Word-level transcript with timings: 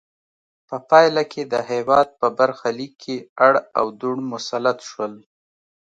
په 0.67 0.75
پایله 0.89 1.23
کې 1.31 1.41
د 1.53 1.55
هېواد 1.71 2.07
په 2.19 2.27
برخه 2.39 2.67
لیک 2.77 2.93
کې 3.03 3.15
اړ 3.45 3.53
او 3.79 3.85
دوړ 3.99 4.15
مسلط 4.33 4.77
شول. 4.89 5.13